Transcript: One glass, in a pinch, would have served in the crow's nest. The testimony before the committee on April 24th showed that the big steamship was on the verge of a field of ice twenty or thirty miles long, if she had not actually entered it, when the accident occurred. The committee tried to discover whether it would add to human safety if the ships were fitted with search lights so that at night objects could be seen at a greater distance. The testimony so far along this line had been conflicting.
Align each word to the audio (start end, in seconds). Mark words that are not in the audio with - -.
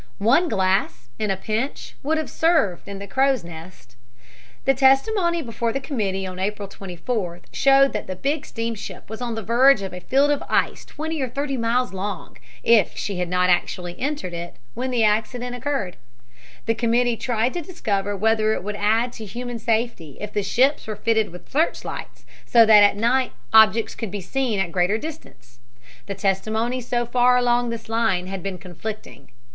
One 0.17 0.49
glass, 0.49 1.09
in 1.19 1.29
a 1.29 1.37
pinch, 1.37 1.95
would 2.01 2.17
have 2.17 2.27
served 2.27 2.87
in 2.87 2.97
the 2.97 3.05
crow's 3.05 3.43
nest. 3.43 3.95
The 4.65 4.73
testimony 4.73 5.43
before 5.43 5.71
the 5.71 5.79
committee 5.79 6.25
on 6.25 6.39
April 6.39 6.67
24th 6.67 7.41
showed 7.53 7.93
that 7.93 8.07
the 8.07 8.15
big 8.15 8.43
steamship 8.47 9.07
was 9.11 9.21
on 9.21 9.35
the 9.35 9.43
verge 9.43 9.83
of 9.83 9.93
a 9.93 9.99
field 9.99 10.31
of 10.31 10.41
ice 10.49 10.85
twenty 10.85 11.21
or 11.21 11.29
thirty 11.29 11.55
miles 11.55 11.93
long, 11.93 12.37
if 12.63 12.97
she 12.97 13.19
had 13.19 13.29
not 13.29 13.51
actually 13.51 13.95
entered 13.99 14.33
it, 14.33 14.55
when 14.73 14.89
the 14.89 15.03
accident 15.03 15.55
occurred. 15.55 15.97
The 16.65 16.73
committee 16.73 17.15
tried 17.15 17.53
to 17.53 17.61
discover 17.61 18.17
whether 18.17 18.53
it 18.53 18.63
would 18.63 18.77
add 18.77 19.13
to 19.13 19.25
human 19.25 19.59
safety 19.59 20.17
if 20.19 20.33
the 20.33 20.41
ships 20.41 20.87
were 20.87 20.95
fitted 20.95 21.29
with 21.29 21.51
search 21.51 21.85
lights 21.85 22.25
so 22.47 22.65
that 22.65 22.81
at 22.81 22.97
night 22.97 23.33
objects 23.53 23.93
could 23.93 24.09
be 24.09 24.19
seen 24.19 24.59
at 24.59 24.69
a 24.69 24.71
greater 24.71 24.97
distance. 24.97 25.59
The 26.07 26.15
testimony 26.15 26.81
so 26.81 27.05
far 27.05 27.37
along 27.37 27.69
this 27.69 27.87
line 27.87 28.25
had 28.25 28.41
been 28.41 28.57
conflicting. 28.57 29.29